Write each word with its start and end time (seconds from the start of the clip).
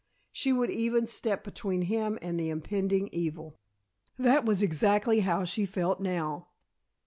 She 0.31 0.51
would 0.51 0.71
even 0.71 1.05
step 1.05 1.43
between 1.43 1.83
him 1.83 2.17
and 2.23 2.39
the 2.39 2.49
impending 2.49 3.07
evil. 3.11 3.59
That 4.17 4.45
was 4.45 4.63
exactly 4.63 5.19
how 5.19 5.45
she 5.45 5.67
felt 5.67 5.99
now. 5.99 6.47